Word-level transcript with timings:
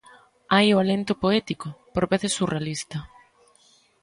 Hai 0.53 0.67
o 0.71 0.79
alento 0.83 1.13
poético, 1.23 1.67
por 1.93 2.03
veces 2.11 2.35
surrealista. 2.39 2.97